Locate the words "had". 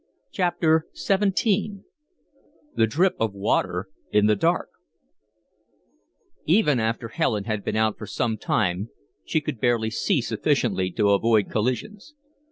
7.43-7.63